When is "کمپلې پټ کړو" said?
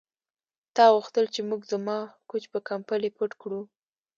2.69-3.61